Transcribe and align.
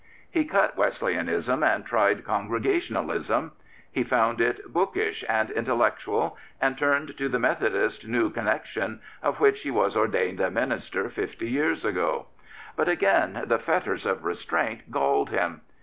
He 0.31 0.45
cut 0.45 0.75
Wesleyanism 0.77 1.61
and 1.61 1.85
tried 1.85 2.25
Congregationalism. 2.25 3.51
He 3.91 4.03
found 4.03 4.41
it 4.41 4.73
bookish 4.73 5.23
and 5.29 5.51
in 5.51 5.63
tellectual 5.65 6.37
and 6.59 6.75
turned 6.75 7.15
to 7.19 7.29
the 7.29 7.37
Methodist 7.37 8.07
New 8.07 8.31
Con 8.31 8.45
nexion, 8.45 8.97
of 9.21 9.39
which 9.39 9.61
he 9.61 9.69
was 9.69 9.95
ordained 9.95 10.41
a 10.41 10.49
minister 10.49 11.07
fifty 11.11 11.51
years 11.51 11.85
ago. 11.85 12.25
But 12.75 12.89
again 12.89 13.43
the 13.45 13.59
fetters 13.59 14.07
of 14.07 14.25
restraint 14.25 14.89
galled 14.89 15.29
him. 15.29 15.61